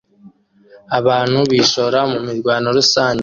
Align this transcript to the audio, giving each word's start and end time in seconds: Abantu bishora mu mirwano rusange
Abantu 0.99 1.39
bishora 1.51 1.99
mu 2.11 2.19
mirwano 2.27 2.67
rusange 2.77 3.19